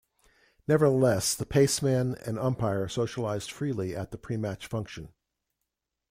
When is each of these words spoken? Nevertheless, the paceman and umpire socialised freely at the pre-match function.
Nevertheless, 0.67 1.35
the 1.35 1.45
paceman 1.45 2.15
and 2.25 2.39
umpire 2.39 2.87
socialised 2.87 3.51
freely 3.51 3.95
at 3.95 4.09
the 4.09 4.17
pre-match 4.17 4.65
function. 4.65 5.09